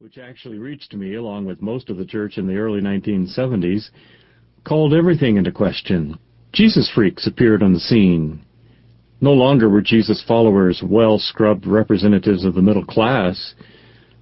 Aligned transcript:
which 0.00 0.16
actually 0.16 0.58
reached 0.58 0.94
me 0.94 1.16
along 1.16 1.44
with 1.44 1.60
most 1.60 1.90
of 1.90 1.96
the 1.96 2.04
church 2.04 2.38
in 2.38 2.46
the 2.46 2.54
early 2.54 2.80
1970s, 2.80 3.90
called 4.62 4.94
everything 4.94 5.36
into 5.36 5.50
question. 5.50 6.16
Jesus 6.52 6.88
freaks 6.94 7.26
appeared 7.26 7.64
on 7.64 7.72
the 7.72 7.80
scene. 7.80 8.40
No 9.20 9.32
longer 9.32 9.68
were 9.68 9.82
Jesus 9.82 10.22
followers 10.28 10.80
well-scrubbed 10.84 11.66
representatives 11.66 12.44
of 12.44 12.54
the 12.54 12.62
middle 12.62 12.84
class. 12.84 13.54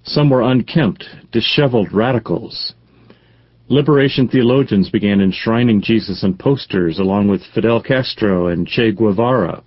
Some 0.03 0.31
were 0.31 0.41
unkempt, 0.41 1.05
disheveled 1.31 1.93
radicals. 1.93 2.73
Liberation 3.69 4.29
theologians 4.29 4.89
began 4.89 5.21
enshrining 5.21 5.83
Jesus 5.83 6.25
on 6.25 6.39
posters 6.39 6.99
along 6.99 7.29
with 7.29 7.43
Fidel 7.55 7.83
Castro 7.83 8.47
and 8.47 8.67
Che 8.67 8.93
Guevara. 8.93 9.63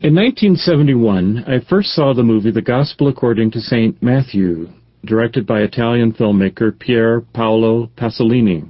In 0.00 0.14
1971, 0.14 1.42
I 1.48 1.58
first 1.68 1.88
saw 1.92 2.14
the 2.14 2.22
movie 2.22 2.52
The 2.52 2.62
Gospel 2.62 3.08
According 3.08 3.50
to 3.50 3.60
St. 3.60 4.00
Matthew, 4.00 4.68
directed 5.04 5.46
by 5.46 5.60
Italian 5.60 6.12
filmmaker 6.12 6.78
Pier 6.78 7.22
Paolo 7.32 7.90
Pasolini. 7.96 8.64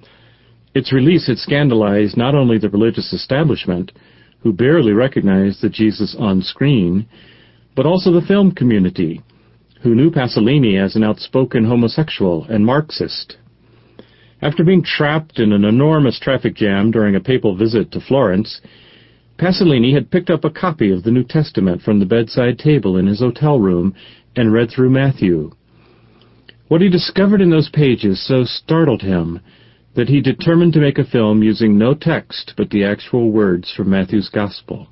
Its 0.74 0.92
release 0.92 1.26
had 1.26 1.38
scandalized 1.38 2.16
not 2.16 2.34
only 2.34 2.58
the 2.58 2.70
religious 2.70 3.12
establishment, 3.12 3.92
who 4.40 4.52
barely 4.52 4.92
recognized 4.92 5.60
the 5.60 5.68
Jesus 5.68 6.16
on 6.18 6.42
screen, 6.42 7.06
but 7.76 7.86
also 7.86 8.10
the 8.10 8.26
film 8.26 8.50
community, 8.52 9.20
who 9.82 9.94
knew 9.94 10.10
Pasolini 10.10 10.82
as 10.82 10.96
an 10.96 11.04
outspoken 11.04 11.64
homosexual 11.64 12.46
and 12.48 12.64
Marxist. 12.64 13.36
After 14.40 14.64
being 14.64 14.82
trapped 14.82 15.38
in 15.38 15.52
an 15.52 15.64
enormous 15.64 16.18
traffic 16.18 16.54
jam 16.56 16.90
during 16.90 17.14
a 17.14 17.20
papal 17.20 17.56
visit 17.56 17.92
to 17.92 18.00
Florence, 18.00 18.60
Pasolini 19.38 19.94
had 19.94 20.10
picked 20.10 20.30
up 20.30 20.44
a 20.44 20.50
copy 20.50 20.90
of 20.90 21.04
the 21.04 21.10
New 21.10 21.24
Testament 21.24 21.82
from 21.82 22.00
the 22.00 22.06
bedside 22.06 22.58
table 22.58 22.96
in 22.96 23.06
his 23.06 23.20
hotel 23.20 23.60
room 23.60 23.94
and 24.34 24.52
read 24.52 24.70
through 24.70 24.90
Matthew. 24.90 25.52
What 26.68 26.80
he 26.80 26.88
discovered 26.88 27.40
in 27.40 27.50
those 27.50 27.68
pages 27.68 28.26
so 28.26 28.44
startled 28.44 29.02
him 29.02 29.40
that 29.94 30.08
he 30.08 30.20
determined 30.20 30.72
to 30.72 30.80
make 30.80 30.98
a 30.98 31.04
film 31.04 31.42
using 31.42 31.76
no 31.76 31.94
text 31.94 32.54
but 32.56 32.70
the 32.70 32.84
actual 32.84 33.30
words 33.30 33.72
from 33.72 33.90
Matthew's 33.90 34.28
Gospel. 34.28 34.88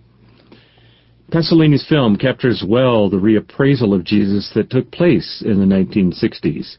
Pasolini's 1.30 1.86
film 1.88 2.16
captures 2.16 2.64
well 2.66 3.08
the 3.08 3.16
reappraisal 3.16 3.94
of 3.94 4.04
Jesus 4.04 4.50
that 4.54 4.68
took 4.68 4.90
place 4.90 5.42
in 5.46 5.60
the 5.60 5.74
1960s. 5.74 6.76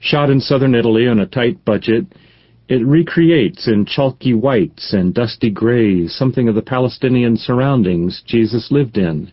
Shot 0.00 0.30
in 0.30 0.40
southern 0.40 0.74
Italy 0.74 1.06
on 1.06 1.20
a 1.20 1.26
tight 1.26 1.64
budget, 1.64 2.06
it 2.68 2.84
recreates 2.84 3.68
in 3.68 3.86
chalky 3.86 4.34
whites 4.34 4.92
and 4.92 5.14
dusty 5.14 5.50
grays 5.50 6.14
something 6.14 6.48
of 6.48 6.54
the 6.56 6.62
Palestinian 6.62 7.36
surroundings 7.36 8.22
Jesus 8.26 8.72
lived 8.72 8.98
in. 8.98 9.30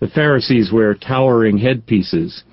The 0.00 0.08
Pharisees 0.08 0.72
wear 0.72 0.94
towering 0.94 1.58
headpieces 1.58 2.44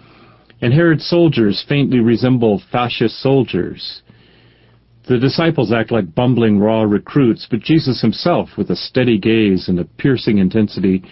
and 0.61 0.73
Herod's 0.73 1.07
soldiers 1.07 1.65
faintly 1.67 1.99
resemble 1.99 2.61
fascist 2.71 3.19
soldiers. 3.19 4.01
The 5.07 5.17
disciples 5.17 5.73
act 5.73 5.91
like 5.91 6.13
bumbling 6.13 6.59
raw 6.59 6.83
recruits, 6.83 7.47
but 7.49 7.61
Jesus 7.61 8.01
himself, 8.01 8.49
with 8.57 8.69
a 8.69 8.75
steady 8.75 9.17
gaze 9.17 9.67
and 9.67 9.79
a 9.79 9.85
piercing 9.85 10.37
intensity, 10.37 11.03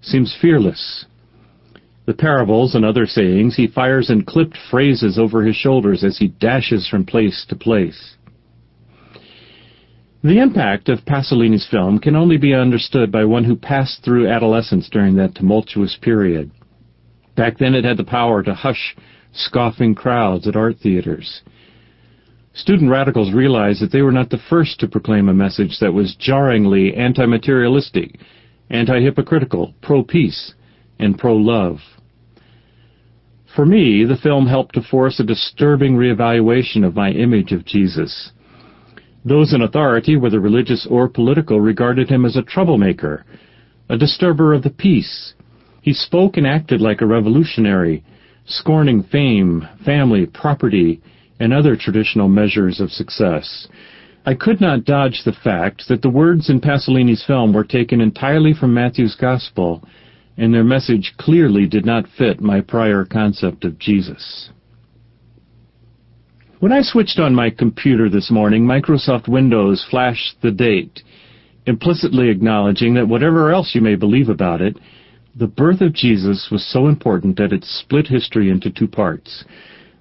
seems 0.00 0.36
fearless. 0.40 1.06
The 2.04 2.14
parables 2.14 2.74
and 2.74 2.84
other 2.84 3.06
sayings, 3.06 3.54
he 3.54 3.68
fires 3.68 4.10
in 4.10 4.24
clipped 4.24 4.58
phrases 4.70 5.18
over 5.18 5.44
his 5.44 5.54
shoulders 5.54 6.02
as 6.02 6.18
he 6.18 6.28
dashes 6.28 6.88
from 6.88 7.06
place 7.06 7.46
to 7.48 7.54
place. 7.54 8.16
The 10.24 10.38
impact 10.38 10.88
of 10.88 11.04
Pasolini's 11.04 11.66
film 11.68 12.00
can 12.00 12.16
only 12.16 12.38
be 12.38 12.54
understood 12.54 13.12
by 13.12 13.24
one 13.24 13.44
who 13.44 13.56
passed 13.56 14.04
through 14.04 14.28
adolescence 14.28 14.88
during 14.88 15.14
that 15.16 15.36
tumultuous 15.36 15.96
period. 16.00 16.50
Back 17.36 17.58
then 17.58 17.74
it 17.74 17.84
had 17.84 17.96
the 17.96 18.04
power 18.04 18.42
to 18.42 18.54
hush 18.54 18.96
scoffing 19.32 19.94
crowds 19.94 20.46
at 20.46 20.56
art 20.56 20.76
theaters. 20.82 21.42
Student 22.54 22.90
radicals 22.90 23.32
realized 23.32 23.80
that 23.80 23.92
they 23.92 24.02
were 24.02 24.12
not 24.12 24.28
the 24.28 24.42
first 24.50 24.78
to 24.80 24.88
proclaim 24.88 25.28
a 25.28 25.34
message 25.34 25.78
that 25.80 25.94
was 25.94 26.16
jarringly 26.16 26.94
anti-materialistic, 26.94 28.18
anti-hypocritical, 28.68 29.74
pro-peace, 29.80 30.52
and 30.98 31.18
pro-love. 31.18 31.78
For 33.56 33.64
me, 33.64 34.04
the 34.04 34.16
film 34.16 34.46
helped 34.46 34.74
to 34.74 34.82
force 34.82 35.18
a 35.18 35.24
disturbing 35.24 35.96
reevaluation 35.96 36.84
of 36.84 36.94
my 36.94 37.10
image 37.10 37.52
of 37.52 37.64
Jesus. 37.64 38.32
Those 39.24 39.54
in 39.54 39.62
authority, 39.62 40.16
whether 40.16 40.40
religious 40.40 40.86
or 40.90 41.08
political, 41.08 41.60
regarded 41.60 42.10
him 42.10 42.24
as 42.24 42.36
a 42.36 42.42
troublemaker, 42.42 43.24
a 43.88 43.96
disturber 43.96 44.52
of 44.52 44.62
the 44.62 44.70
peace, 44.70 45.34
he 45.82 45.92
spoke 45.92 46.36
and 46.36 46.46
acted 46.46 46.80
like 46.80 47.00
a 47.00 47.06
revolutionary, 47.06 48.02
scorning 48.46 49.02
fame, 49.02 49.68
family, 49.84 50.26
property, 50.26 51.02
and 51.40 51.52
other 51.52 51.76
traditional 51.76 52.28
measures 52.28 52.80
of 52.80 52.90
success. 52.90 53.66
I 54.24 54.34
could 54.34 54.60
not 54.60 54.84
dodge 54.84 55.22
the 55.24 55.32
fact 55.32 55.88
that 55.88 56.00
the 56.00 56.08
words 56.08 56.48
in 56.48 56.60
Pasolini's 56.60 57.24
film 57.26 57.52
were 57.52 57.64
taken 57.64 58.00
entirely 58.00 58.54
from 58.54 58.72
Matthew's 58.72 59.16
Gospel, 59.16 59.82
and 60.36 60.54
their 60.54 60.62
message 60.62 61.14
clearly 61.18 61.66
did 61.66 61.84
not 61.84 62.06
fit 62.16 62.40
my 62.40 62.60
prior 62.60 63.04
concept 63.04 63.64
of 63.64 63.78
Jesus. 63.80 64.50
When 66.60 66.70
I 66.70 66.82
switched 66.82 67.18
on 67.18 67.34
my 67.34 67.50
computer 67.50 68.08
this 68.08 68.30
morning, 68.30 68.64
Microsoft 68.64 69.26
Windows 69.26 69.84
flashed 69.90 70.36
the 70.42 70.52
date, 70.52 71.02
implicitly 71.66 72.28
acknowledging 72.28 72.94
that 72.94 73.08
whatever 73.08 73.50
else 73.50 73.74
you 73.74 73.80
may 73.80 73.96
believe 73.96 74.28
about 74.28 74.60
it, 74.60 74.76
the 75.34 75.46
birth 75.46 75.80
of 75.80 75.94
Jesus 75.94 76.48
was 76.50 76.64
so 76.70 76.88
important 76.88 77.36
that 77.38 77.52
it 77.52 77.64
split 77.64 78.06
history 78.06 78.50
into 78.50 78.70
two 78.70 78.88
parts. 78.88 79.44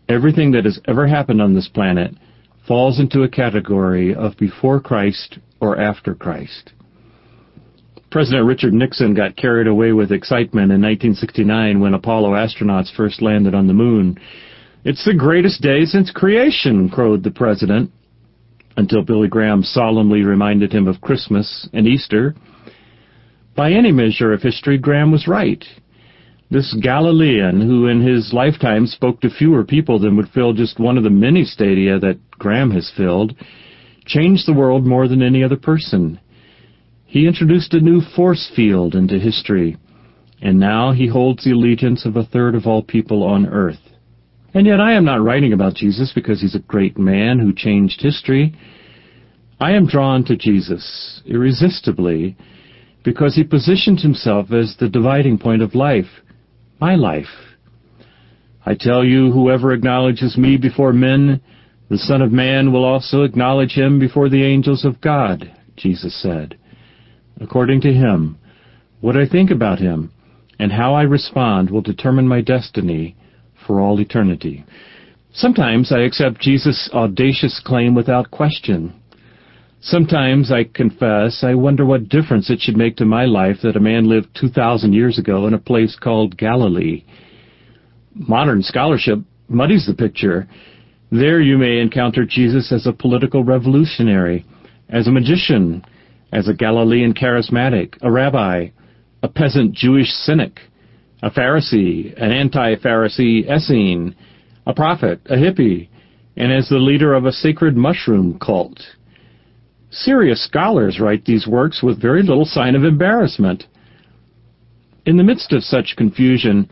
Everything 0.09 0.51
that 0.51 0.65
has 0.65 0.79
ever 0.87 1.07
happened 1.07 1.41
on 1.41 1.53
this 1.53 1.69
planet 1.69 2.13
falls 2.67 2.99
into 2.99 3.23
a 3.23 3.29
category 3.29 4.13
of 4.13 4.37
before 4.37 4.79
Christ 4.79 5.39
or 5.59 5.79
after 5.79 6.13
Christ. 6.13 6.73
President 8.11 8.45
Richard 8.45 8.73
Nixon 8.73 9.13
got 9.13 9.37
carried 9.37 9.67
away 9.67 9.93
with 9.93 10.11
excitement 10.11 10.71
in 10.71 10.81
1969 10.81 11.79
when 11.79 11.93
Apollo 11.93 12.31
astronauts 12.31 12.93
first 12.93 13.21
landed 13.21 13.55
on 13.55 13.67
the 13.67 13.73
moon. 13.73 14.17
It's 14.83 15.05
the 15.05 15.13
greatest 15.13 15.61
day 15.61 15.85
since 15.85 16.11
creation, 16.11 16.89
crowed 16.89 17.23
the 17.23 17.31
president, 17.31 17.89
until 18.75 19.03
Billy 19.03 19.29
Graham 19.29 19.63
solemnly 19.63 20.23
reminded 20.23 20.73
him 20.73 20.87
of 20.87 20.99
Christmas 20.99 21.69
and 21.71 21.87
Easter. 21.87 22.35
By 23.55 23.71
any 23.71 23.91
measure 23.91 24.31
of 24.31 24.41
history, 24.41 24.77
Graham 24.77 25.11
was 25.11 25.27
right. 25.27 25.63
This 26.49 26.75
Galilean, 26.81 27.61
who 27.61 27.87
in 27.87 28.01
his 28.01 28.33
lifetime 28.33 28.85
spoke 28.87 29.21
to 29.21 29.29
fewer 29.29 29.63
people 29.63 29.99
than 29.99 30.15
would 30.17 30.29
fill 30.29 30.53
just 30.53 30.79
one 30.79 30.97
of 30.97 31.03
the 31.03 31.09
many 31.09 31.43
stadia 31.43 31.99
that 31.99 32.19
Graham 32.31 32.71
has 32.71 32.91
filled, 32.95 33.35
changed 34.05 34.47
the 34.47 34.53
world 34.53 34.85
more 34.85 35.07
than 35.07 35.21
any 35.21 35.43
other 35.43 35.57
person. 35.57 36.19
He 37.05 37.27
introduced 37.27 37.73
a 37.73 37.79
new 37.79 38.01
force 38.01 38.51
field 38.55 38.95
into 38.95 39.19
history, 39.19 39.77
and 40.41 40.59
now 40.59 40.91
he 40.91 41.07
holds 41.07 41.43
the 41.43 41.51
allegiance 41.51 42.05
of 42.05 42.15
a 42.15 42.25
third 42.25 42.55
of 42.55 42.65
all 42.65 42.83
people 42.83 43.23
on 43.23 43.45
earth. 43.45 43.79
And 44.53 44.65
yet 44.65 44.81
I 44.81 44.93
am 44.93 45.05
not 45.05 45.21
writing 45.21 45.53
about 45.53 45.75
Jesus 45.75 46.11
because 46.13 46.41
he's 46.41 46.55
a 46.55 46.59
great 46.59 46.97
man 46.97 47.39
who 47.39 47.53
changed 47.53 48.01
history. 48.01 48.55
I 49.59 49.73
am 49.73 49.87
drawn 49.87 50.25
to 50.25 50.35
Jesus 50.35 51.21
irresistibly 51.25 52.35
because 53.03 53.35
he 53.35 53.43
positioned 53.43 53.99
himself 53.99 54.51
as 54.51 54.75
the 54.79 54.89
dividing 54.89 55.37
point 55.37 55.61
of 55.61 55.75
life, 55.75 56.05
my 56.79 56.95
life. 56.95 57.57
I 58.65 58.75
tell 58.75 59.03
you, 59.03 59.31
whoever 59.31 59.73
acknowledges 59.73 60.37
me 60.37 60.57
before 60.57 60.93
men, 60.93 61.41
the 61.89 61.97
Son 61.97 62.21
of 62.21 62.31
Man 62.31 62.71
will 62.71 62.85
also 62.85 63.23
acknowledge 63.23 63.71
him 63.73 63.99
before 63.99 64.29
the 64.29 64.43
angels 64.43 64.85
of 64.85 65.01
God, 65.01 65.51
Jesus 65.75 66.15
said. 66.21 66.57
According 67.39 67.81
to 67.81 67.93
him, 67.93 68.37
what 69.01 69.17
I 69.17 69.27
think 69.27 69.49
about 69.49 69.79
him 69.79 70.11
and 70.59 70.71
how 70.71 70.93
I 70.93 71.01
respond 71.03 71.71
will 71.71 71.81
determine 71.81 72.27
my 72.27 72.41
destiny 72.41 73.15
for 73.65 73.79
all 73.79 73.99
eternity. 73.99 74.63
Sometimes 75.33 75.91
I 75.91 76.01
accept 76.01 76.39
Jesus' 76.39 76.89
audacious 76.93 77.59
claim 77.65 77.95
without 77.95 78.29
question. 78.29 78.93
Sometimes, 79.83 80.51
I 80.51 80.65
confess, 80.65 81.43
I 81.43 81.55
wonder 81.55 81.83
what 81.83 82.07
difference 82.07 82.51
it 82.51 82.59
should 82.59 82.77
make 82.77 82.97
to 82.97 83.05
my 83.05 83.25
life 83.25 83.57
that 83.63 83.75
a 83.75 83.79
man 83.79 84.07
lived 84.07 84.37
2,000 84.39 84.93
years 84.93 85.17
ago 85.17 85.47
in 85.47 85.55
a 85.55 85.59
place 85.59 85.97
called 85.99 86.37
Galilee. 86.37 87.03
Modern 88.13 88.61
scholarship 88.61 89.17
muddies 89.47 89.87
the 89.87 89.95
picture. 89.95 90.47
There 91.11 91.41
you 91.41 91.57
may 91.57 91.79
encounter 91.79 92.25
Jesus 92.25 92.71
as 92.71 92.85
a 92.85 92.93
political 92.93 93.43
revolutionary, 93.43 94.45
as 94.87 95.07
a 95.07 95.11
magician, 95.11 95.83
as 96.31 96.47
a 96.47 96.53
Galilean 96.53 97.15
charismatic, 97.15 97.95
a 98.03 98.11
rabbi, 98.11 98.67
a 99.23 99.27
peasant 99.27 99.73
Jewish 99.73 100.09
cynic, 100.09 100.59
a 101.23 101.31
Pharisee, 101.31 102.13
an 102.21 102.31
anti-Pharisee 102.31 103.49
Essene, 103.49 104.15
a 104.67 104.75
prophet, 104.75 105.21
a 105.25 105.37
hippie, 105.37 105.89
and 106.37 106.53
as 106.53 106.69
the 106.69 106.77
leader 106.77 107.15
of 107.15 107.25
a 107.25 107.31
sacred 107.31 107.75
mushroom 107.75 108.37
cult. 108.37 108.79
Serious 109.91 110.43
scholars 110.43 110.99
write 110.99 111.25
these 111.25 111.45
works 111.45 111.83
with 111.83 112.01
very 112.01 112.23
little 112.23 112.45
sign 112.45 112.75
of 112.75 112.83
embarrassment. 112.83 113.65
In 115.05 115.17
the 115.17 115.23
midst 115.23 115.51
of 115.51 115.63
such 115.63 115.95
confusion, 115.97 116.69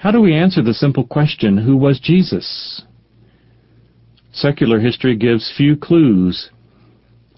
How 0.00 0.10
do 0.10 0.20
we 0.22 0.34
answer 0.34 0.62
the 0.62 0.72
simple 0.72 1.06
question, 1.06 1.58
who 1.58 1.76
was 1.76 2.00
Jesus? 2.00 2.80
Secular 4.32 4.80
history 4.80 5.14
gives 5.14 5.52
few 5.54 5.76
clues. 5.76 6.48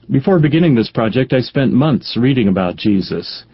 Before 0.08 0.38
beginning 0.38 0.76
this 0.76 0.88
project, 0.88 1.32
I 1.32 1.40
spent 1.40 1.72
months 1.72 2.16
reading 2.16 2.46
about 2.46 2.76
Jesus. 2.76 3.44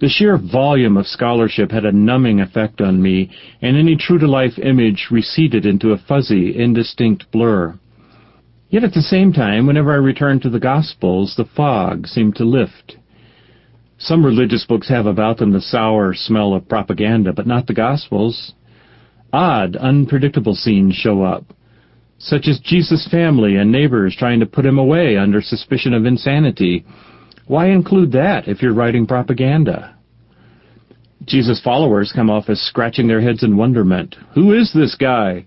The 0.00 0.08
sheer 0.08 0.38
volume 0.38 0.96
of 0.96 1.08
scholarship 1.08 1.72
had 1.72 1.84
a 1.84 1.90
numbing 1.90 2.40
effect 2.40 2.80
on 2.80 3.02
me, 3.02 3.32
and 3.62 3.76
any 3.76 3.96
true-to-life 3.96 4.60
image 4.62 5.08
receded 5.10 5.66
into 5.66 5.90
a 5.90 5.98
fuzzy, 5.98 6.56
indistinct 6.56 7.32
blur. 7.32 7.80
Yet 8.70 8.84
at 8.84 8.94
the 8.94 9.02
same 9.02 9.32
time, 9.32 9.66
whenever 9.66 9.92
I 9.92 9.96
returned 9.96 10.42
to 10.42 10.50
the 10.50 10.60
Gospels, 10.60 11.34
the 11.36 11.44
fog 11.44 12.06
seemed 12.06 12.36
to 12.36 12.44
lift. 12.44 12.96
Some 13.98 14.24
religious 14.24 14.64
books 14.64 14.88
have 14.88 15.06
about 15.06 15.38
them 15.38 15.50
the 15.50 15.60
sour 15.60 16.14
smell 16.14 16.54
of 16.54 16.68
propaganda, 16.68 17.32
but 17.32 17.48
not 17.48 17.66
the 17.66 17.74
Gospels. 17.74 18.54
Odd, 19.32 19.74
unpredictable 19.74 20.54
scenes 20.54 20.94
show 20.94 21.22
up, 21.22 21.52
such 22.18 22.46
as 22.46 22.60
Jesus' 22.60 23.08
family 23.10 23.56
and 23.56 23.72
neighbors 23.72 24.14
trying 24.16 24.38
to 24.38 24.46
put 24.46 24.64
him 24.64 24.78
away 24.78 25.16
under 25.16 25.42
suspicion 25.42 25.92
of 25.92 26.06
insanity. 26.06 26.84
Why 27.46 27.70
include 27.70 28.12
that 28.12 28.46
if 28.46 28.62
you're 28.62 28.72
writing 28.72 29.04
propaganda? 29.04 29.96
Jesus' 31.24 31.60
followers 31.60 32.12
come 32.14 32.30
off 32.30 32.48
as 32.48 32.60
scratching 32.60 33.08
their 33.08 33.20
heads 33.20 33.42
in 33.42 33.56
wonderment. 33.56 34.14
Who 34.34 34.54
is 34.54 34.72
this 34.72 34.94
guy? 34.94 35.46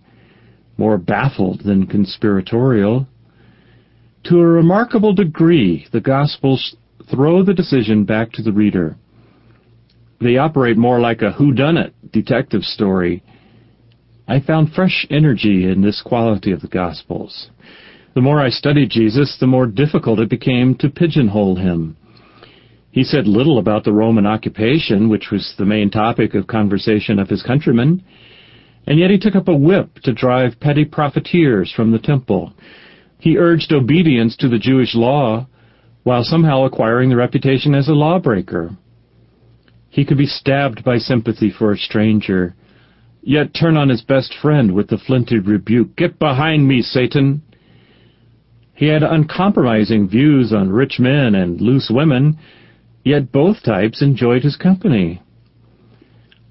More 0.78 0.98
baffled 0.98 1.62
than 1.62 1.88
conspiratorial. 1.88 3.08
To 4.26 4.40
a 4.40 4.46
remarkable 4.46 5.14
degree, 5.14 5.86
the 5.92 6.00
Gospels 6.00 6.78
throw 7.12 7.44
the 7.44 7.54
decision 7.54 8.06
back 8.06 8.32
to 8.34 8.42
the 8.42 8.54
reader. 8.54 8.96
They 10.22 10.38
operate 10.38 10.78
more 10.78 11.02
like 11.02 11.22
a 11.22 11.34
whodunit 11.34 11.92
detective 12.14 12.64
story. 12.64 13.22
I 14.26 14.40
found 14.40 14.72
fresh 14.72 15.06
energy 15.10 15.70
in 15.70 15.82
this 15.82 16.02
quality 16.02 16.54
of 16.54 16.62
the 16.62 16.70
Gospels. 16.70 17.50
The 18.16 18.22
more 18.22 18.40
I 18.40 18.50
studied 18.50 18.92
Jesus, 18.92 19.36
the 19.40 19.48
more 19.48 19.68
difficult 19.68 20.20
it 20.20 20.30
became 20.30 20.76
to 20.76 20.90
pigeonhole 20.90 21.58
him. 21.58 21.98
He 22.92 23.04
said 23.04 23.28
little 23.28 23.58
about 23.58 23.84
the 23.84 23.92
Roman 23.92 24.26
occupation, 24.26 25.10
which 25.10 25.32
was 25.32 25.54
the 25.58 25.66
main 25.66 25.90
topic 25.90 26.34
of 26.34 26.48
conversation 26.48 27.20
of 27.20 27.28
his 27.28 27.44
countrymen, 27.44 28.02
and 28.88 29.00
yet 29.00 29.10
he 29.10 29.18
took 29.18 29.36
up 29.36 29.50
a 29.50 29.56
whip 29.56 29.96
to 30.04 30.14
drive 30.14 30.62
petty 30.62 30.86
profiteers 30.86 31.74
from 31.76 31.92
the 31.92 32.00
temple. 32.00 32.54
He 33.24 33.38
urged 33.38 33.72
obedience 33.72 34.36
to 34.36 34.50
the 34.50 34.60
Jewish 34.60 34.94
law 34.94 35.48
while 36.04 36.26
somehow 36.26 36.66
acquiring 36.66 37.08
the 37.10 37.16
reputation 37.16 37.74
as 37.74 37.88
a 37.88 37.94
lawbreaker. 37.94 38.72
He 39.90 40.04
could 40.04 40.18
be 40.18 40.26
stabbed 40.26 40.84
by 40.84 40.98
sympathy 40.98 41.50
for 41.50 41.72
a 41.72 41.78
stranger, 41.78 42.54
yet 43.22 43.54
turn 43.54 43.78
on 43.78 43.88
his 43.88 44.02
best 44.02 44.34
friend 44.34 44.74
with 44.74 44.90
the 44.90 44.98
flinty 44.98 45.40
rebuke, 45.40 45.96
Get 45.96 46.20
behind 46.20 46.68
me, 46.68 46.82
Satan! 46.82 47.42
He 48.74 48.88
had 48.88 49.04
uncompromising 49.04 50.10
views 50.10 50.52
on 50.52 50.70
rich 50.70 51.00
men 51.00 51.34
and 51.34 51.62
loose 51.62 51.90
women, 51.90 52.38
yet 53.06 53.32
both 53.32 53.64
types 53.64 54.02
enjoyed 54.02 54.44
his 54.44 54.58
company. 54.58 55.22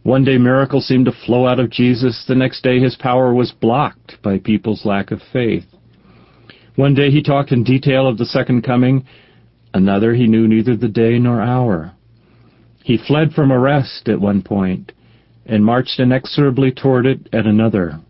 One 0.04 0.24
day 0.24 0.38
miracles 0.38 0.88
seemed 0.88 1.04
to 1.04 1.12
flow 1.12 1.46
out 1.46 1.60
of 1.60 1.68
Jesus, 1.68 2.24
the 2.26 2.34
next 2.34 2.62
day 2.62 2.80
his 2.80 2.96
power 2.96 3.34
was 3.34 3.52
blocked 3.52 4.22
by 4.22 4.38
people's 4.38 4.86
lack 4.86 5.10
of 5.10 5.20
faith. 5.34 5.66
One 6.76 6.94
day 6.94 7.10
he 7.10 7.22
talked 7.22 7.52
in 7.52 7.64
detail 7.64 8.06
of 8.08 8.18
the 8.18 8.26
second 8.26 8.62
coming, 8.62 9.04
Another 9.74 10.14
he 10.14 10.26
knew 10.26 10.46
neither 10.46 10.76
the 10.76 10.88
day 10.88 11.18
nor 11.18 11.40
hour. 11.40 11.92
He 12.84 12.98
fled 12.98 13.32
from 13.32 13.52
arrest 13.52 14.08
at 14.08 14.20
one 14.20 14.42
point, 14.42 14.92
and 15.46 15.64
marched 15.64 15.98
inexorably 15.98 16.72
toward 16.72 17.06
it 17.06 17.28
at 17.32 17.46
another. 17.46 18.00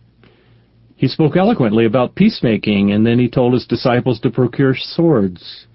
He 0.96 1.08
spoke 1.08 1.36
eloquently 1.36 1.84
about 1.84 2.14
peacemaking, 2.14 2.92
and 2.92 3.06
then 3.06 3.18
he 3.18 3.28
told 3.28 3.52
his 3.52 3.66
disciples 3.66 4.20
to 4.20 4.30
procure 4.30 4.74
swords. 4.76 5.66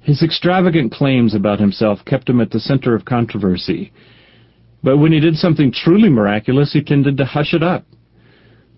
His 0.00 0.22
extravagant 0.22 0.92
claims 0.92 1.34
about 1.34 1.60
himself 1.60 2.04
kept 2.04 2.28
him 2.28 2.40
at 2.40 2.50
the 2.50 2.60
center 2.60 2.94
of 2.94 3.06
controversy. 3.06 3.92
But 4.82 4.98
when 4.98 5.12
he 5.12 5.20
did 5.20 5.36
something 5.36 5.72
truly 5.72 6.10
miraculous, 6.10 6.74
he 6.74 6.82
tended 6.82 7.16
to 7.16 7.24
hush 7.24 7.54
it 7.54 7.62
up. 7.62 7.86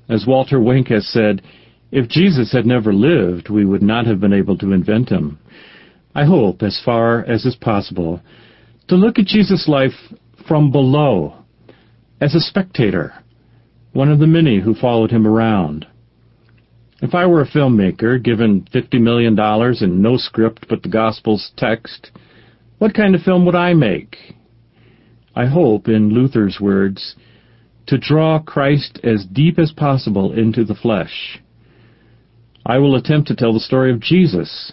As 0.08 0.24
Walter 0.26 0.60
Wink 0.60 0.88
has 0.88 1.06
said, 1.08 1.42
if 1.90 2.08
Jesus 2.08 2.52
had 2.52 2.66
never 2.66 2.92
lived, 2.92 3.48
we 3.48 3.64
would 3.64 3.82
not 3.82 4.06
have 4.06 4.20
been 4.20 4.32
able 4.32 4.58
to 4.58 4.72
invent 4.72 5.08
him. 5.08 5.38
I 6.14 6.24
hope, 6.24 6.62
as 6.62 6.80
far 6.84 7.24
as 7.24 7.44
is 7.44 7.56
possible, 7.56 8.20
to 8.88 8.96
look 8.96 9.18
at 9.18 9.26
Jesus' 9.26 9.68
life 9.68 9.92
from 10.48 10.70
below, 10.70 11.44
as 12.20 12.34
a 12.34 12.40
spectator, 12.40 13.14
one 13.92 14.10
of 14.10 14.18
the 14.18 14.26
many 14.26 14.60
who 14.60 14.74
followed 14.74 15.10
him 15.10 15.26
around. 15.26 15.86
If 17.02 17.14
I 17.14 17.26
were 17.26 17.42
a 17.42 17.48
filmmaker 17.48 18.22
given 18.22 18.66
$50 18.74 19.00
million 19.00 19.38
and 19.38 20.02
no 20.02 20.16
script 20.16 20.66
but 20.68 20.82
the 20.82 20.88
Gospel's 20.88 21.50
text, 21.56 22.10
what 22.78 22.94
kind 22.94 23.14
of 23.14 23.22
film 23.22 23.44
would 23.44 23.54
I 23.54 23.74
make? 23.74 24.16
I 25.34 25.46
hope, 25.46 25.88
in 25.88 26.08
Luther's 26.10 26.58
words, 26.60 27.14
to 27.86 27.98
draw 27.98 28.38
Christ 28.38 28.98
as 29.04 29.26
deep 29.26 29.58
as 29.58 29.72
possible 29.72 30.32
into 30.32 30.64
the 30.64 30.74
flesh. 30.74 31.38
I 32.68 32.78
will 32.78 32.96
attempt 32.96 33.28
to 33.28 33.36
tell 33.36 33.52
the 33.52 33.60
story 33.60 33.92
of 33.92 34.00
Jesus, 34.00 34.72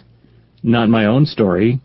not 0.64 0.88
my 0.88 1.06
own 1.06 1.26
story, 1.26 1.80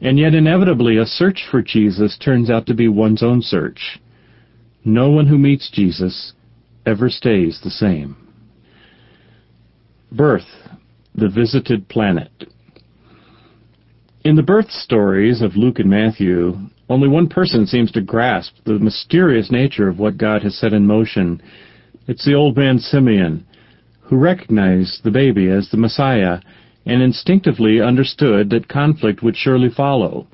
and 0.00 0.18
yet 0.18 0.34
inevitably 0.34 0.96
a 0.96 1.06
search 1.06 1.46
for 1.48 1.62
Jesus 1.62 2.18
turns 2.18 2.50
out 2.50 2.66
to 2.66 2.74
be 2.74 2.88
one's 2.88 3.22
own 3.22 3.42
search. 3.42 4.00
No 4.84 5.08
one 5.10 5.28
who 5.28 5.38
meets 5.38 5.70
Jesus 5.70 6.32
ever 6.84 7.08
stays 7.08 7.60
the 7.62 7.70
same. 7.70 8.16
Birth, 10.10 10.48
the 11.14 11.28
visited 11.28 11.88
planet. 11.88 12.32
In 14.24 14.34
the 14.34 14.42
birth 14.42 14.72
stories 14.72 15.42
of 15.42 15.54
Luke 15.54 15.78
and 15.78 15.88
Matthew, 15.88 16.56
only 16.88 17.08
one 17.08 17.28
person 17.28 17.66
seems 17.66 17.92
to 17.92 18.00
grasp 18.00 18.54
the 18.64 18.80
mysterious 18.80 19.52
nature 19.52 19.88
of 19.88 20.00
what 20.00 20.18
God 20.18 20.42
has 20.42 20.58
set 20.58 20.72
in 20.72 20.86
motion. 20.86 21.40
It's 22.08 22.24
the 22.24 22.34
old 22.34 22.56
man 22.56 22.80
Simeon, 22.80 23.46
who 24.08 24.16
recognized 24.16 25.02
the 25.02 25.10
baby 25.10 25.48
as 25.48 25.68
the 25.70 25.76
Messiah 25.76 26.40
and 26.84 27.02
instinctively 27.02 27.80
understood 27.80 28.50
that 28.50 28.68
conflict 28.68 29.22
would 29.22 29.36
surely 29.36 29.68
follow. 29.68 30.26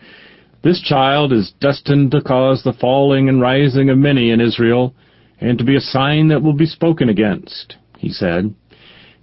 This 0.63 0.81
child 0.81 1.33
is 1.33 1.55
destined 1.61 2.11
to 2.11 2.21
cause 2.21 2.63
the 2.63 2.75
falling 2.75 3.29
and 3.29 3.41
rising 3.41 3.89
of 3.89 3.99
many 3.99 4.31
in 4.31 4.41
Israel, 4.41 4.95
and 5.41 5.59
to 5.59 5.65
be 5.65 5.75
a 5.75 5.81
sign 5.81 6.29
that 6.29 6.43
will 6.43 6.53
be 6.53 6.67
spoken 6.67 7.09
against, 7.09 7.77
he 7.99 8.11
said. 8.11 8.55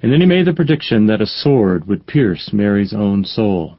And 0.02 0.12
then 0.12 0.22
he 0.22 0.26
made 0.26 0.48
the 0.48 0.54
prediction 0.54 1.08
that 1.08 1.22
a 1.22 1.28
sword 1.28 1.88
would 1.88 2.08
pierce 2.08 2.52
Mary's 2.52 2.94
own 2.94 3.24
soul. 3.24 3.78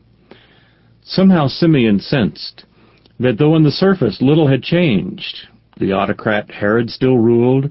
Somehow 1.03 1.49
Simeon 1.49 1.99
sensed 1.99 2.65
that 3.19 3.37
though 3.39 3.55
on 3.55 3.65
the 3.65 3.71
surface 3.71 4.23
little 4.23 4.49
had 4.49 4.63
changed, 4.63 5.49
the 5.79 5.93
autocrat 5.93 6.51
Herod 6.51 6.91
still 6.91 7.19
ruled, 7.19 7.71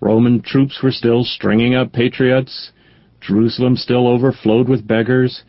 Roman 0.00 0.42
troops 0.42 0.80
were 0.82 0.92
still 0.92 1.24
stringing 1.24 1.74
up 1.74 1.92
patriots, 1.92 2.72
Jerusalem 3.20 3.76
still 3.76 4.06
overflowed 4.06 4.68
with 4.68 4.86
beggars. 4.86 5.42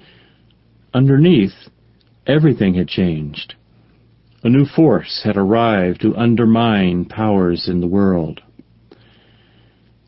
Underneath, 0.94 1.70
everything 2.26 2.74
had 2.74 2.88
changed. 2.88 3.56
A 4.44 4.50
new 4.50 4.66
force 4.66 5.22
had 5.24 5.38
arrived 5.38 6.02
to 6.02 6.16
undermine 6.16 7.06
powers 7.06 7.68
in 7.68 7.82
the 7.82 7.88
world. 7.88 8.42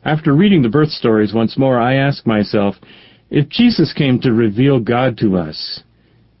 After 0.04 0.34
reading 0.34 0.62
the 0.62 0.68
birth 0.68 0.90
stories 0.90 1.32
once 1.32 1.56
more, 1.56 1.78
I 1.78 1.94
ask 1.94 2.26
myself, 2.26 2.76
if 3.30 3.48
Jesus 3.48 3.92
came 3.92 4.18
to 4.20 4.32
reveal 4.32 4.80
God 4.80 5.16
to 5.18 5.36
us, 5.36 5.82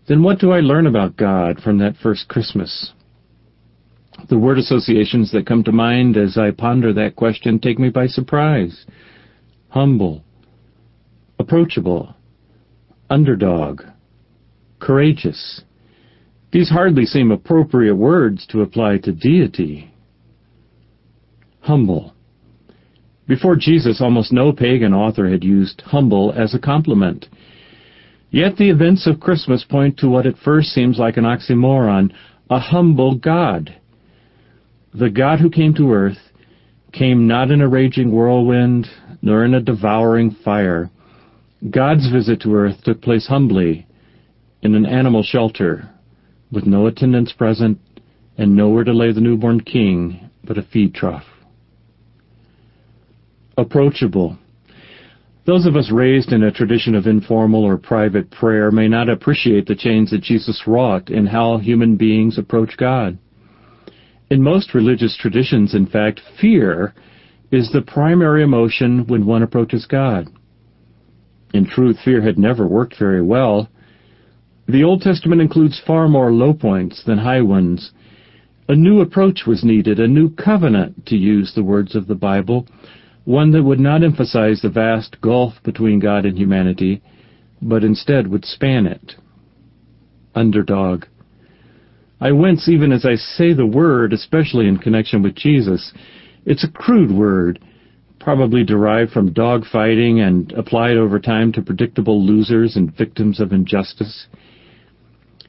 then 0.08 0.22
what 0.22 0.40
do 0.40 0.50
I 0.50 0.60
learn 0.60 0.86
about 0.86 1.16
God 1.16 1.60
from 1.60 1.78
that 1.78 1.96
first 1.96 2.28
Christmas? 2.28 2.92
The 4.28 4.38
word 4.38 4.58
associations 4.58 5.32
that 5.32 5.46
come 5.46 5.64
to 5.64 5.72
mind 5.72 6.16
as 6.16 6.36
I 6.36 6.50
ponder 6.50 6.92
that 6.92 7.16
question 7.16 7.58
take 7.58 7.78
me 7.78 7.88
by 7.88 8.06
surprise. 8.06 8.86
Humble, 9.68 10.22
approachable, 11.38 12.14
underdog, 13.08 13.82
courageous. 14.80 15.62
These 16.52 16.68
hardly 16.68 17.06
seem 17.06 17.30
appropriate 17.30 17.96
words 17.96 18.46
to 18.48 18.60
apply 18.60 18.98
to 18.98 19.12
deity. 19.12 19.92
Humble. 21.60 22.12
Before 23.26 23.56
Jesus, 23.56 24.00
almost 24.00 24.32
no 24.32 24.52
pagan 24.52 24.92
author 24.92 25.30
had 25.30 25.44
used 25.44 25.80
humble 25.86 26.32
as 26.36 26.54
a 26.54 26.58
compliment. 26.58 27.26
Yet 28.30 28.56
the 28.56 28.70
events 28.70 29.06
of 29.06 29.20
Christmas 29.20 29.64
point 29.64 29.98
to 29.98 30.08
what 30.08 30.26
at 30.26 30.38
first 30.38 30.70
seems 30.70 30.98
like 30.98 31.16
an 31.16 31.24
oxymoron, 31.24 32.12
a 32.50 32.58
humble 32.58 33.14
God. 33.14 33.74
The 34.94 35.10
God 35.10 35.40
who 35.40 35.48
came 35.48 35.72
to 35.74 35.92
earth 35.92 36.18
came 36.92 37.26
not 37.26 37.50
in 37.50 37.62
a 37.62 37.68
raging 37.68 38.12
whirlwind, 38.12 38.86
nor 39.22 39.44
in 39.44 39.54
a 39.54 39.60
devouring 39.60 40.30
fire, 40.44 40.90
God's 41.70 42.10
visit 42.10 42.40
to 42.42 42.54
earth 42.54 42.82
took 42.84 43.00
place 43.00 43.26
humbly 43.26 43.86
in 44.62 44.74
an 44.74 44.84
animal 44.84 45.22
shelter 45.22 45.88
with 46.50 46.66
no 46.66 46.86
attendants 46.86 47.32
present 47.32 47.78
and 48.36 48.54
nowhere 48.54 48.84
to 48.84 48.92
lay 48.92 49.12
the 49.12 49.20
newborn 49.20 49.60
king 49.60 50.28
but 50.44 50.58
a 50.58 50.62
feed 50.62 50.94
trough. 50.94 51.24
approachable. 53.56 54.36
Those 55.44 55.66
of 55.66 55.76
us 55.76 55.90
raised 55.90 56.32
in 56.32 56.42
a 56.42 56.52
tradition 56.52 56.94
of 56.94 57.06
informal 57.06 57.64
or 57.64 57.76
private 57.76 58.30
prayer 58.30 58.70
may 58.70 58.88
not 58.88 59.08
appreciate 59.08 59.66
the 59.66 59.74
change 59.74 60.10
that 60.10 60.22
Jesus 60.22 60.62
wrought 60.66 61.10
in 61.10 61.26
how 61.26 61.58
human 61.58 61.96
beings 61.96 62.38
approach 62.38 62.76
God. 62.76 63.18
In 64.32 64.42
most 64.42 64.72
religious 64.72 65.14
traditions, 65.14 65.74
in 65.74 65.84
fact, 65.84 66.22
fear 66.40 66.94
is 67.50 67.70
the 67.70 67.82
primary 67.82 68.42
emotion 68.42 69.06
when 69.06 69.26
one 69.26 69.42
approaches 69.42 69.84
God. 69.84 70.26
In 71.52 71.66
truth, 71.66 71.98
fear 72.02 72.22
had 72.22 72.38
never 72.38 72.66
worked 72.66 72.98
very 72.98 73.20
well. 73.20 73.68
The 74.66 74.84
Old 74.84 75.02
Testament 75.02 75.42
includes 75.42 75.82
far 75.86 76.08
more 76.08 76.32
low 76.32 76.54
points 76.54 77.04
than 77.04 77.18
high 77.18 77.42
ones. 77.42 77.92
A 78.70 78.74
new 78.74 79.02
approach 79.02 79.42
was 79.46 79.64
needed, 79.64 80.00
a 80.00 80.08
new 80.08 80.30
covenant, 80.30 81.04
to 81.08 81.16
use 81.18 81.52
the 81.54 81.62
words 81.62 81.94
of 81.94 82.06
the 82.06 82.14
Bible, 82.14 82.66
one 83.26 83.50
that 83.50 83.64
would 83.64 83.80
not 83.80 84.02
emphasize 84.02 84.62
the 84.62 84.70
vast 84.70 85.20
gulf 85.20 85.62
between 85.62 85.98
God 85.98 86.24
and 86.24 86.38
humanity, 86.38 87.02
but 87.60 87.84
instead 87.84 88.28
would 88.28 88.46
span 88.46 88.86
it. 88.86 89.14
Underdog. 90.34 91.04
I 92.22 92.30
wince 92.30 92.68
even 92.68 92.92
as 92.92 93.04
I 93.04 93.16
say 93.16 93.52
the 93.52 93.66
word, 93.66 94.12
especially 94.12 94.68
in 94.68 94.78
connection 94.78 95.24
with 95.24 95.34
Jesus. 95.34 95.92
It's 96.46 96.62
a 96.62 96.70
crude 96.70 97.10
word, 97.10 97.58
probably 98.20 98.62
derived 98.62 99.10
from 99.10 99.32
dog 99.32 99.64
fighting 99.66 100.20
and 100.20 100.52
applied 100.52 100.96
over 100.96 101.18
time 101.18 101.50
to 101.52 101.62
predictable 101.62 102.24
losers 102.24 102.76
and 102.76 102.96
victims 102.96 103.40
of 103.40 103.50
injustice. 103.52 104.28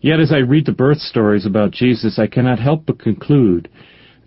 Yet 0.01 0.19
as 0.19 0.31
I 0.31 0.37
read 0.37 0.65
the 0.65 0.71
birth 0.71 0.97
stories 0.97 1.45
about 1.45 1.73
Jesus, 1.73 2.17
I 2.17 2.25
cannot 2.25 2.57
help 2.57 2.87
but 2.87 2.97
conclude 2.97 3.69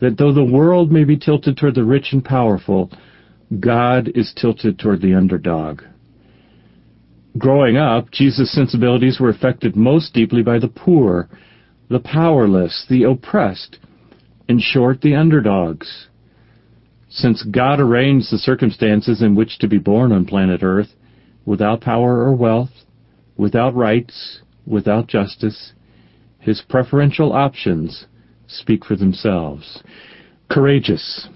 that 0.01 0.17
though 0.17 0.33
the 0.33 0.45
world 0.45 0.93
may 0.93 1.03
be 1.03 1.17
tilted 1.17 1.57
toward 1.57 1.75
the 1.75 1.83
rich 1.83 2.13
and 2.13 2.25
powerful, 2.25 2.93
God 3.59 4.13
is 4.15 4.33
tilted 4.41 4.79
toward 4.79 5.03
the 5.03 5.15
underdog. 5.15 5.83
Growing 7.37 7.77
up, 7.77 8.13
Jesus' 8.13 8.53
sensibilities 8.53 9.19
were 9.19 9.31
affected 9.31 9.75
most 9.75 10.15
deeply 10.15 10.45
by 10.45 10.61
the 10.61 10.69
poor, 10.69 11.29
the 11.89 12.01
powerless, 12.01 12.87
the 12.89 13.05
oppressed, 13.05 13.79
in 14.49 14.59
short, 14.61 15.01
the 15.01 15.15
underdogs. 15.15 16.09
Since 17.09 17.43
God 17.45 17.81
arranged 17.81 18.31
the 18.31 18.39
circumstances 18.39 19.23
in 19.23 19.35
which 19.35 19.59
to 19.59 19.69
be 19.69 19.79
born 19.79 20.13
on 20.13 20.25
planet 20.25 20.63
Earth, 20.63 20.95
without 21.45 21.81
power 21.81 22.19
or 22.21 22.35
wealth, 22.35 22.71
without 23.37 23.75
rights, 23.75 24.41
without 24.67 25.07
justice, 25.07 25.73
his 26.41 26.63
preferential 26.69 27.33
options 27.33 28.07
speak 28.47 28.85
for 28.85 28.97
themselves. 28.97 29.83
Courageous. 30.51 31.29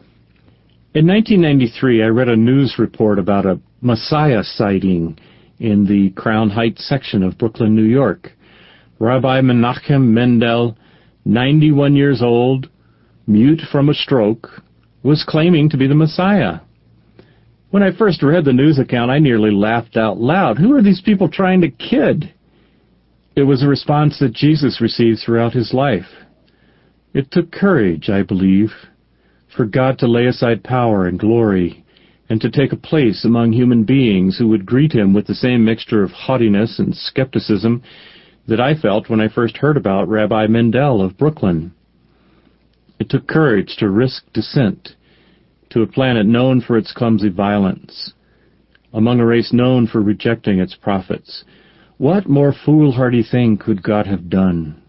In 0.95 1.07
1993, 1.07 2.03
I 2.03 2.07
read 2.07 2.29
a 2.29 2.37
news 2.37 2.77
report 2.79 3.19
about 3.19 3.47
a 3.47 3.61
Messiah 3.81 4.43
sighting 4.43 5.19
in 5.59 5.87
the 5.87 6.11
Crown 6.11 6.51
Heights 6.51 6.87
section 6.87 7.23
of 7.23 7.39
Brooklyn, 7.39 7.75
New 7.75 7.85
York. 7.85 8.33
Rabbi 9.01 9.41
Menachem 9.41 10.09
Mendel, 10.09 10.77
91 11.25 11.97
years 11.97 12.21
old, 12.21 12.69
mute 13.27 13.63
from 13.73 13.89
a 13.89 13.95
stroke, 13.95 14.63
was 15.03 15.25
claiming 15.27 15.71
to 15.71 15.79
be 15.79 15.87
the 15.87 15.95
Messiah. 15.95 16.61
When 17.71 17.83
I 17.83 17.97
first 17.97 18.23
read 18.23 18.45
the 18.45 18.53
news 18.53 18.79
account, 18.79 19.11
I 19.11 19.19
nearly 19.19 19.53
laughed 19.53 19.97
out 19.97 20.19
loud. 20.19 20.59
Who 20.59 20.77
are 20.77 20.83
these 20.83 21.01
people 21.01 21.31
trying 21.31 21.63
to 21.63 21.71
kid? 21.71 22.35
It 23.35 23.45
was 23.45 23.63
a 23.63 23.69
response 23.69 24.19
that 24.19 24.35
Jesus 24.35 24.83
received 24.83 25.21
throughout 25.25 25.55
his 25.55 25.73
life. 25.73 26.09
It 27.15 27.31
took 27.31 27.51
courage, 27.51 28.11
I 28.11 28.23
believe, 28.23 28.71
for 29.57 29.65
God 29.65 29.99
to 30.01 30.09
lay 30.09 30.27
aside 30.27 30.63
power 30.63 31.07
and 31.07 31.19
glory 31.19 31.87
and 32.29 32.39
to 32.43 32.51
take 32.51 32.73
a 32.75 32.77
place 32.77 33.25
among 33.25 33.53
human 33.53 33.85
beings 33.85 34.37
who 34.37 34.49
would 34.49 34.67
greet 34.67 34.93
him 34.93 35.15
with 35.15 35.27
the 35.27 35.35
same 35.35 35.65
mixture 35.65 36.03
of 36.03 36.11
haughtiness 36.11 36.79
and 36.79 36.95
skepticism 36.95 37.83
that 38.51 38.61
I 38.61 38.75
felt 38.75 39.09
when 39.09 39.21
I 39.21 39.29
first 39.29 39.59
heard 39.59 39.77
about 39.77 40.09
Rabbi 40.09 40.49
Mendel 40.49 41.01
of 41.03 41.17
Brooklyn. 41.17 41.73
It 42.99 43.09
took 43.09 43.29
courage 43.29 43.77
to 43.79 43.89
risk 43.89 44.25
descent 44.33 44.97
to 45.71 45.83
a 45.83 45.87
planet 45.87 46.27
known 46.27 46.61
for 46.61 46.77
its 46.77 46.93
clumsy 46.93 47.29
violence, 47.29 48.13
among 48.93 49.21
a 49.21 49.25
race 49.25 49.53
known 49.53 49.87
for 49.87 50.03
rejecting 50.03 50.59
its 50.59 50.75
prophets. 50.75 51.45
What 51.97 52.29
more 52.29 52.53
foolhardy 52.53 53.23
thing 53.23 53.57
could 53.57 53.85
God 53.85 54.09
have 54.09 54.29
done? 54.29 54.83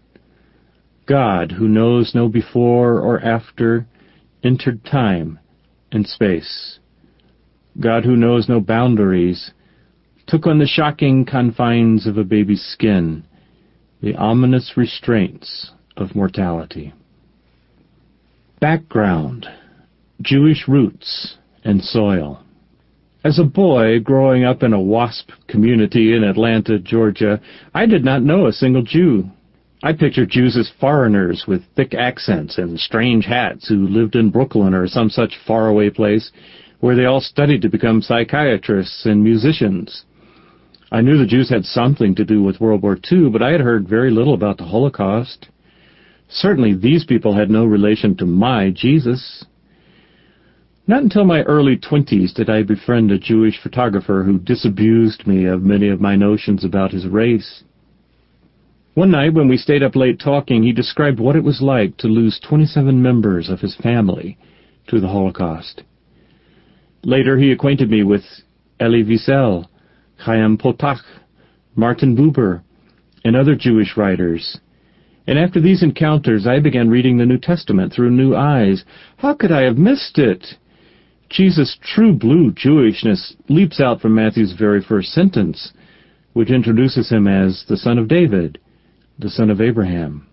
God, 1.06 1.52
who 1.52 1.68
knows 1.68 2.16
no 2.16 2.28
before 2.28 2.98
or 2.98 3.20
after, 3.20 3.86
entered 4.42 4.84
time 4.84 5.38
and 5.92 6.04
space. 6.04 6.80
God, 7.78 8.04
who 8.04 8.16
knows 8.16 8.48
no 8.48 8.58
boundaries, 8.58 9.52
took 10.26 10.48
on 10.48 10.58
the 10.58 10.66
shocking 10.66 11.24
confines 11.24 12.08
of 12.08 12.18
a 12.18 12.24
baby's 12.24 12.62
skin, 12.62 13.22
the 14.02 14.16
ominous 14.16 14.72
restraints 14.76 15.70
of 15.96 16.16
mortality. 16.16 16.92
Background 18.60 19.46
Jewish 20.20 20.66
roots 20.66 21.36
and 21.64 21.82
soil. 21.82 22.42
As 23.24 23.38
a 23.38 23.44
boy 23.44 24.00
growing 24.00 24.44
up 24.44 24.64
in 24.64 24.72
a 24.72 24.80
WASP 24.80 25.30
community 25.46 26.14
in 26.16 26.24
Atlanta, 26.24 26.80
Georgia, 26.80 27.40
I 27.72 27.86
did 27.86 28.04
not 28.04 28.22
know 28.22 28.46
a 28.46 28.52
single 28.52 28.82
Jew. 28.82 29.30
I 29.84 29.92
pictured 29.92 30.30
Jews 30.30 30.56
as 30.56 30.72
foreigners 30.80 31.44
with 31.46 31.62
thick 31.76 31.94
accents 31.94 32.58
and 32.58 32.78
strange 32.78 33.24
hats 33.24 33.68
who 33.68 33.86
lived 33.86 34.16
in 34.16 34.30
Brooklyn 34.30 34.74
or 34.74 34.88
some 34.88 35.10
such 35.10 35.38
faraway 35.46 35.90
place 35.90 36.32
where 36.80 36.96
they 36.96 37.04
all 37.04 37.20
studied 37.20 37.62
to 37.62 37.68
become 37.68 38.02
psychiatrists 38.02 39.06
and 39.06 39.22
musicians. 39.22 40.04
I 40.92 41.00
knew 41.00 41.16
the 41.16 41.24
Jews 41.24 41.48
had 41.48 41.64
something 41.64 42.14
to 42.16 42.24
do 42.24 42.42
with 42.42 42.60
World 42.60 42.82
War 42.82 42.98
II, 43.10 43.30
but 43.30 43.42
I 43.42 43.52
had 43.52 43.62
heard 43.62 43.88
very 43.88 44.10
little 44.10 44.34
about 44.34 44.58
the 44.58 44.66
Holocaust. 44.66 45.48
Certainly 46.28 46.74
these 46.74 47.06
people 47.06 47.34
had 47.34 47.48
no 47.48 47.64
relation 47.64 48.14
to 48.18 48.26
my 48.26 48.68
Jesus. 48.68 49.46
Not 50.86 51.02
until 51.02 51.24
my 51.24 51.44
early 51.44 51.78
twenties 51.78 52.34
did 52.34 52.50
I 52.50 52.62
befriend 52.62 53.10
a 53.10 53.18
Jewish 53.18 53.58
photographer 53.62 54.22
who 54.22 54.38
disabused 54.38 55.26
me 55.26 55.46
of 55.46 55.62
many 55.62 55.88
of 55.88 56.02
my 56.02 56.14
notions 56.14 56.62
about 56.62 56.92
his 56.92 57.06
race. 57.06 57.64
One 58.92 59.12
night 59.12 59.32
when 59.32 59.48
we 59.48 59.56
stayed 59.56 59.82
up 59.82 59.96
late 59.96 60.20
talking, 60.20 60.62
he 60.62 60.72
described 60.72 61.18
what 61.18 61.36
it 61.36 61.44
was 61.44 61.62
like 61.62 61.96
to 61.98 62.06
lose 62.06 62.38
27 62.46 63.00
members 63.00 63.48
of 63.48 63.60
his 63.60 63.74
family 63.76 64.36
to 64.88 65.00
the 65.00 65.08
Holocaust. 65.08 65.84
Later 67.02 67.38
he 67.38 67.50
acquainted 67.50 67.88
me 67.88 68.02
with 68.02 68.24
Elie 68.78 69.04
Wiesel, 69.04 69.68
Chaim 70.24 70.58
Potok, 70.58 71.00
Martin 71.74 72.16
Buber, 72.16 72.62
and 73.24 73.36
other 73.36 73.54
Jewish 73.54 73.96
writers 73.96 74.58
and 75.26 75.38
after 75.38 75.60
these 75.60 75.82
encounters, 75.82 76.46
I 76.46 76.58
began 76.58 76.90
reading 76.90 77.16
the 77.16 77.26
New 77.26 77.38
Testament 77.38 77.92
through 77.92 78.10
new 78.10 78.34
eyes. 78.34 78.84
How 79.18 79.34
could 79.34 79.52
I 79.52 79.62
have 79.62 79.78
missed 79.78 80.18
it? 80.18 80.44
Jesus' 81.28 81.78
true 81.80 82.12
blue 82.12 82.52
Jewishness 82.52 83.34
leaps 83.48 83.80
out 83.80 84.00
from 84.00 84.14
Matthew's 84.14 84.52
very 84.52 84.82
first 84.82 85.12
sentence, 85.12 85.72
which 86.32 86.50
introduces 86.50 87.08
him 87.08 87.28
as 87.28 87.64
the 87.68 87.76
son 87.76 87.98
of 87.98 88.08
David, 88.08 88.58
the 89.18 89.30
son 89.30 89.48
of 89.48 89.60
Abraham. 89.60 90.26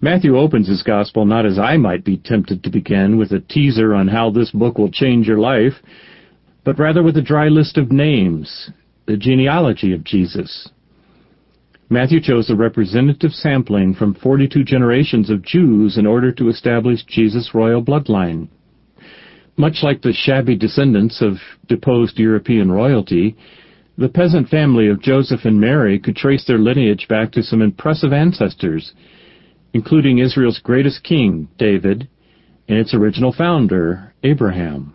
Matthew 0.00 0.36
opens 0.36 0.66
his 0.66 0.82
gospel 0.82 1.24
not 1.24 1.46
as 1.46 1.58
I 1.58 1.76
might 1.76 2.04
be 2.04 2.16
tempted 2.16 2.64
to 2.64 2.70
begin 2.70 3.16
with 3.16 3.32
a 3.32 3.40
teaser 3.40 3.94
on 3.94 4.08
how 4.08 4.30
this 4.30 4.50
book 4.50 4.76
will 4.76 4.90
change 4.90 5.28
your 5.28 5.38
life, 5.38 5.74
but 6.64 6.78
rather 6.78 7.02
with 7.02 7.16
a 7.16 7.22
dry 7.22 7.48
list 7.48 7.78
of 7.78 7.90
names, 7.90 8.70
the 9.06 9.16
genealogy 9.16 9.92
of 9.92 10.04
Jesus. 10.04 10.68
Matthew 11.88 12.20
chose 12.20 12.48
a 12.50 12.54
representative 12.54 13.32
sampling 13.32 13.94
from 13.94 14.14
42 14.14 14.62
generations 14.62 15.28
of 15.28 15.42
Jews 15.42 15.98
in 15.98 16.06
order 16.06 16.30
to 16.32 16.48
establish 16.48 17.04
Jesus' 17.04 17.50
royal 17.52 17.82
bloodline. 17.82 18.48
Much 19.56 19.78
like 19.82 20.00
the 20.00 20.12
shabby 20.12 20.56
descendants 20.56 21.20
of 21.20 21.38
deposed 21.66 22.18
European 22.18 22.70
royalty, 22.70 23.36
the 23.98 24.08
peasant 24.08 24.48
family 24.48 24.88
of 24.88 25.02
Joseph 25.02 25.44
and 25.44 25.60
Mary 25.60 25.98
could 25.98 26.14
trace 26.14 26.46
their 26.46 26.58
lineage 26.58 27.08
back 27.08 27.32
to 27.32 27.42
some 27.42 27.60
impressive 27.60 28.12
ancestors, 28.12 28.92
including 29.74 30.18
Israel's 30.18 30.60
greatest 30.60 31.02
king, 31.02 31.48
David, 31.58 32.08
and 32.68 32.78
its 32.78 32.94
original 32.94 33.32
founder, 33.32 34.14
Abraham. 34.22 34.94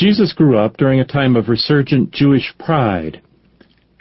Jesus 0.00 0.32
grew 0.32 0.56
up 0.56 0.78
during 0.78 0.98
a 1.00 1.04
time 1.04 1.36
of 1.36 1.50
resurgent 1.50 2.10
Jewish 2.10 2.54
pride 2.58 3.20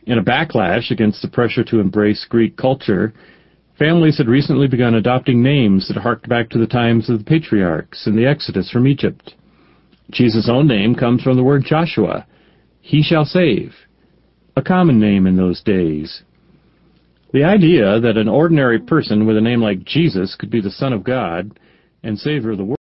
in 0.08 0.18
a 0.18 0.24
backlash 0.24 0.92
against 0.92 1.22
the 1.22 1.28
pressure 1.28 1.66
to 1.66 1.82
embrace 1.82 2.26
Greek 2.30 2.56
culture, 2.56 3.14
families 3.78 4.18
had 4.18 4.30
recently 4.30 4.70
begun 4.70 4.96
adopting 4.96 5.44
names 5.44 5.90
that 5.90 6.02
harked 6.02 6.30
back 6.30 6.50
to 6.50 6.58
the 6.58 6.66
times 6.66 7.10
of 7.10 7.20
the 7.20 7.26
patriarchs 7.26 8.08
and 8.08 8.18
the 8.18 8.26
Exodus 8.26 8.72
from 8.72 8.88
Egypt. 8.88 9.34
Jesus' 10.10 10.48
own 10.50 10.68
name 10.68 10.96
comes 10.96 11.22
from 11.22 11.36
the 11.36 11.44
word 11.44 11.66
Joshua, 11.66 12.26
he 12.80 13.04
shall 13.04 13.26
save, 13.26 13.76
a 14.56 14.62
common 14.62 15.02
name 15.02 15.28
in 15.28 15.36
those 15.36 15.62
days. 15.64 16.24
The 17.34 17.44
idea 17.44 18.00
that 18.00 18.16
an 18.16 18.30
ordinary 18.30 18.80
person 18.80 19.28
with 19.28 19.36
a 19.36 19.42
name 19.42 19.62
like 19.62 19.84
Jesus 19.84 20.38
could 20.40 20.50
be 20.50 20.62
the 20.62 20.72
Son 20.72 20.94
of 20.94 21.04
God 21.04 21.60
and 22.04 22.18
Savior 22.18 22.52
of 22.52 22.58
the 22.58 22.64
world 22.64 22.78